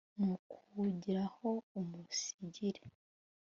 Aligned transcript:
ni 0.17 0.25
ukukugiraho 0.35 1.49
umusigire 1.79 2.81